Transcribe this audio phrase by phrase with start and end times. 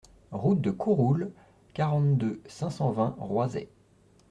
[0.31, 1.29] Route de Couroulle,
[1.75, 3.69] quarante-deux, cinq cent vingt Roisey